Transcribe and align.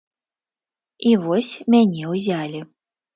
І 1.09 1.11
вось, 1.25 1.49
мяне 1.73 2.03
ўзялі. 2.15 2.59